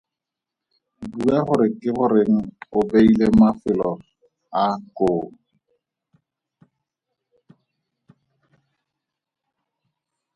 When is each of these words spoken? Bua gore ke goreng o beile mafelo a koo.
Bua 1.11 1.37
gore 1.47 1.67
ke 1.81 1.89
goreng 1.97 2.35
o 2.77 2.79
beile 2.91 3.27
mafelo 3.39 3.91
a 4.63 4.63
koo. 4.97 5.25